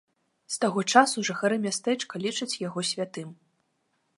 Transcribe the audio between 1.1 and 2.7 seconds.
жыхары мястэчка лічаць